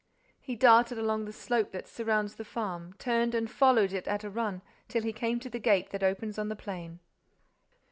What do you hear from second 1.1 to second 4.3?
the slope that surrounds the farm, turned and followed it, at